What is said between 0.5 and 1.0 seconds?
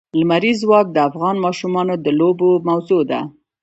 ځواک د